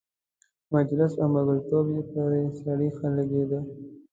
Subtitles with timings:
[0.73, 3.59] مجلس او ملګرتوب یې پر سړي ښه لګېده.